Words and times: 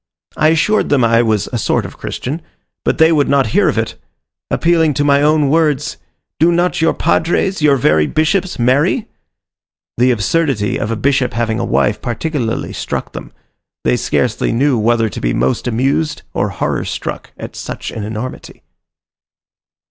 I 0.35 0.47
assured 0.47 0.89
them 0.89 1.03
I 1.03 1.21
was 1.21 1.47
a 1.53 1.59
sort 1.59 1.85
of 1.85 1.99
Christian; 1.99 2.41
but 2.83 2.97
they 2.97 3.11
would 3.11 3.29
not 3.29 3.45
hear 3.53 3.69
of 3.69 3.77
it 3.77 4.01
appealing 4.49 4.95
to 4.95 5.03
my 5.03 5.21
own 5.21 5.47
words, 5.47 5.97
"Do 6.39 6.51
not 6.51 6.81
your 6.81 6.95
padres, 6.95 7.61
your 7.61 7.75
very 7.75 8.07
bishops, 8.07 8.57
marry?" 8.57 9.07
The 9.99 10.09
absurdity 10.09 10.77
of 10.79 10.89
a 10.89 10.95
bishop 10.95 11.33
having 11.33 11.59
a 11.59 11.63
wife 11.65 12.01
particularly 12.01 12.73
struck 12.73 13.11
them: 13.13 13.31
they 13.83 13.95
scarcely 13.95 14.51
knew 14.51 14.75
whether 14.79 15.07
to 15.07 15.21
be 15.21 15.35
most 15.35 15.67
amused 15.67 16.23
or 16.33 16.49
horror 16.49 16.85
struck 16.85 17.31
at 17.37 17.55
such 17.55 17.91
an 17.91 18.03
enormity. 18.03 18.63